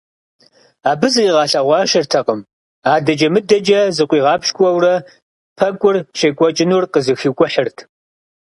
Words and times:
Абы 0.89 1.07
зыкъигъэлъэгъуащэртэкъым– 1.13 2.39
адэкӀэ-мыдэкӀэ 2.93 3.79
зыкъуигъапщкӀуэурэ 3.95 4.93
пэкӀур 5.57 5.95
щекӀуэкӀынур 6.17 6.83
къызэхикӀухьырт. 6.91 7.77